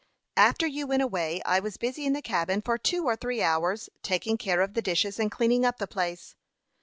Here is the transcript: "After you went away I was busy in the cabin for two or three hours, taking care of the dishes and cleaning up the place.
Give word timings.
"After 0.37 0.65
you 0.65 0.87
went 0.87 1.03
away 1.03 1.43
I 1.45 1.59
was 1.59 1.77
busy 1.77 2.07
in 2.07 2.13
the 2.13 2.23
cabin 2.23 2.63
for 2.63 2.79
two 2.79 3.05
or 3.05 3.15
three 3.15 3.43
hours, 3.43 3.87
taking 4.01 4.35
care 4.35 4.61
of 4.61 4.73
the 4.73 4.81
dishes 4.81 5.19
and 5.19 5.31
cleaning 5.31 5.63
up 5.63 5.77
the 5.77 5.85
place. 5.85 6.33